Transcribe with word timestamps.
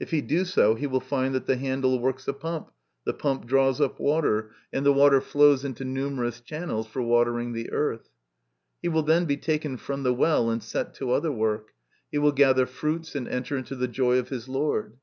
If 0.00 0.10
he 0.10 0.20
do 0.20 0.44
so 0.44 0.74
he 0.74 0.88
will 0.88 0.98
find 0.98 1.32
that 1.32 1.46
the 1.46 1.54
handle 1.56 2.00
works 2.00 2.26
a 2.26 2.32
pump, 2.32 2.72
the 3.04 3.12
pump 3.14 3.46
draws 3.46 3.80
up 3.80 4.00
water, 4.00 4.50
and 4.72 4.84
the 4.84 4.92
water 4.92 5.18
MY 5.18 5.20
CONFESSION. 5.20 5.38
107 5.38 5.58
flows 5.58 5.64
into 5.64 5.84
numerous 6.10 6.40
channels 6.40 6.86
for 6.88 7.02
watering 7.02 7.52
the 7.52 7.70
earth. 7.70 8.08
He 8.82 8.88
will 8.88 9.04
then 9.04 9.26
be 9.26 9.36
taken 9.36 9.76
from 9.76 10.02
the 10.02 10.12
well 10.12 10.50
and 10.50 10.60
set 10.60 10.92
to 10.94 11.12
other 11.12 11.30
work; 11.30 11.68
he 12.10 12.18
will 12.18 12.32
gather 12.32 12.66
fruits 12.66 13.14
and 13.14 13.28
enter 13.28 13.56
into 13.56 13.76
the 13.76 13.86
joy 13.86 14.18
of 14.18 14.30
his 14.30 14.48
lord. 14.48 14.98